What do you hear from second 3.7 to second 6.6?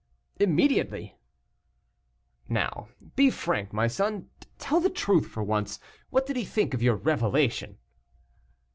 my son; tell the truth for once. What did he